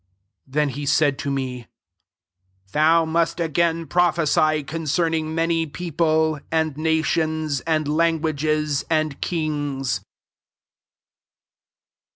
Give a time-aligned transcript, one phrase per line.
[0.47, 1.67] 11 Then he said to me,
[2.73, 10.01] «Thou must again prophesy concerning many people, and nations, and languages, and kings."